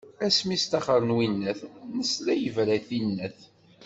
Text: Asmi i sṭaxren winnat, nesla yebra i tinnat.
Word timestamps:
Asmi 0.27 0.53
i 0.55 0.57
sṭaxren 0.63 1.15
winnat, 1.15 1.59
nesla 1.97 2.33
yebra 2.35 2.73
i 2.79 2.81
tinnat. 2.87 3.39